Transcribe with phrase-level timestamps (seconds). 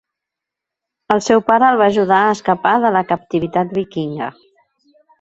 [1.15, 4.35] El seu pare el va ajudar a escapar de la captivitat vikinga.